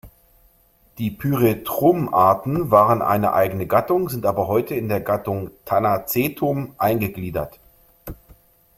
Die 0.97 1.11
"Pyrethrum"-Arten 1.11 2.71
waren 2.71 3.03
eine 3.03 3.33
eigene 3.33 3.67
Gattung, 3.67 4.09
sind 4.09 4.25
aber 4.25 4.47
heute 4.47 4.73
in 4.73 4.89
die 4.89 4.99
Gattung 4.99 5.51
"Tanacetum" 5.63 6.73
eingegliedert. 6.79 7.59